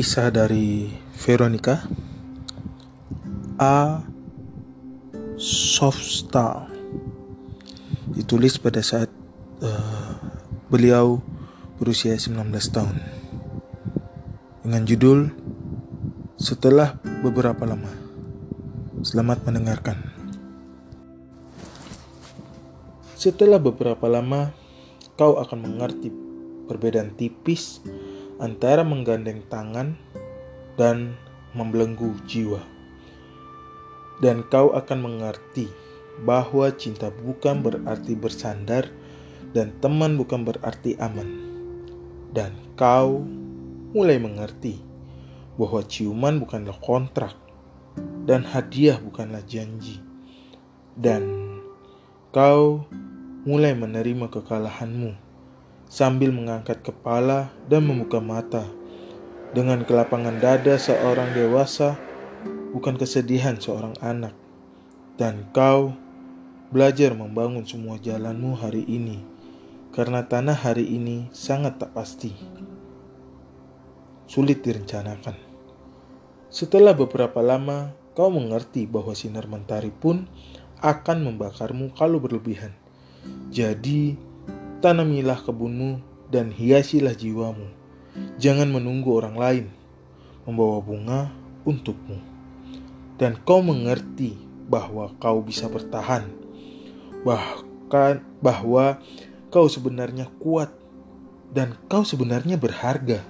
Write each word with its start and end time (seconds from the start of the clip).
Kisah 0.00 0.32
dari 0.32 0.88
Veronica. 1.12 1.84
A. 3.60 4.00
Soft 5.36 6.00
Star 6.00 6.72
Ditulis 8.08 8.56
pada 8.56 8.80
saat 8.80 9.12
uh, 9.60 10.16
beliau 10.72 11.20
berusia 11.76 12.16
19 12.16 12.32
tahun. 12.72 12.96
Dengan 14.64 14.88
judul 14.88 15.36
Setelah 16.40 16.96
beberapa 17.20 17.68
lama. 17.68 17.92
Selamat 19.04 19.44
mendengarkan. 19.44 20.00
Setelah 23.20 23.60
beberapa 23.60 24.08
lama 24.08 24.48
kau 25.20 25.36
akan 25.36 25.60
mengerti 25.60 26.08
perbedaan 26.64 27.12
tipis 27.20 27.84
antara 28.40 28.80
menggandeng 28.80 29.44
tangan 29.52 29.94
dan 30.80 31.14
membelenggu 31.52 32.16
jiwa. 32.24 32.64
Dan 34.20 34.44
kau 34.48 34.72
akan 34.72 34.98
mengerti 35.00 35.68
bahwa 36.24 36.68
cinta 36.76 37.08
bukan 37.08 37.64
berarti 37.64 38.12
bersandar 38.16 38.88
dan 39.52 39.76
teman 39.84 40.16
bukan 40.16 40.44
berarti 40.44 40.96
aman. 41.00 41.28
Dan 42.32 42.56
kau 42.76 43.24
mulai 43.92 44.16
mengerti 44.16 44.80
bahwa 45.60 45.84
ciuman 45.84 46.40
bukanlah 46.40 46.76
kontrak 46.80 47.36
dan 48.24 48.44
hadiah 48.44 48.96
bukanlah 49.00 49.44
janji. 49.44 50.00
Dan 50.96 51.56
kau 52.32 52.84
mulai 53.44 53.72
menerima 53.72 54.28
kekalahanmu 54.28 55.29
sambil 55.90 56.30
mengangkat 56.30 56.86
kepala 56.86 57.50
dan 57.66 57.82
membuka 57.82 58.22
mata 58.22 58.62
dengan 59.50 59.82
kelapangan 59.82 60.38
dada 60.38 60.78
seorang 60.78 61.34
dewasa, 61.34 61.98
bukan 62.70 62.94
kesedihan 62.94 63.58
seorang 63.58 63.98
anak. 63.98 64.30
Dan 65.18 65.50
kau 65.50 65.92
belajar 66.70 67.12
membangun 67.18 67.66
semua 67.66 67.98
jalanmu 67.98 68.54
hari 68.54 68.86
ini, 68.86 69.18
karena 69.90 70.22
tanah 70.22 70.54
hari 70.54 70.86
ini 70.86 71.26
sangat 71.34 71.82
tak 71.82 71.90
pasti. 71.90 72.30
Sulit 74.30 74.62
direncanakan. 74.62 75.34
Setelah 76.46 76.94
beberapa 76.94 77.42
lama, 77.42 77.90
kau 78.14 78.30
mengerti 78.30 78.86
bahwa 78.86 79.10
sinar 79.18 79.50
mentari 79.50 79.90
pun 79.90 80.30
akan 80.78 81.26
membakarmu 81.26 81.90
kalau 81.98 82.22
berlebihan. 82.22 82.70
Jadi, 83.50 84.29
tanamilah 84.80 85.44
kebunmu 85.44 86.00
dan 86.32 86.48
hiasilah 86.48 87.12
jiwamu. 87.12 87.68
Jangan 88.40 88.72
menunggu 88.72 89.12
orang 89.12 89.36
lain 89.36 89.66
membawa 90.48 90.80
bunga 90.80 91.20
untukmu. 91.68 92.16
Dan 93.20 93.36
kau 93.44 93.60
mengerti 93.60 94.34
bahwa 94.66 95.12
kau 95.20 95.44
bisa 95.44 95.68
bertahan. 95.68 96.24
Bahkan 97.20 98.40
bahwa 98.40 99.04
kau 99.52 99.68
sebenarnya 99.68 100.32
kuat 100.40 100.72
dan 101.52 101.76
kau 101.92 102.00
sebenarnya 102.00 102.56
berharga. 102.56 103.20